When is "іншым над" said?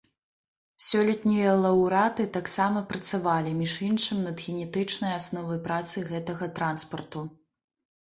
3.91-4.43